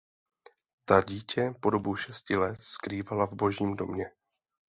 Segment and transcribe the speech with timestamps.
[0.85, 4.11] Ta dítě po dobu šesti let skrývala v Božím domě.